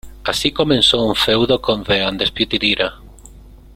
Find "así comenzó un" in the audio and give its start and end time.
0.23-1.13